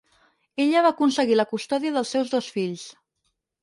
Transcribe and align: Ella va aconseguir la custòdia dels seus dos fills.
Ella 0.65 0.83
va 0.85 0.93
aconseguir 0.97 1.39
la 1.41 1.47
custòdia 1.53 1.95
dels 2.01 2.17
seus 2.19 2.37
dos 2.37 2.53
fills. 2.59 2.93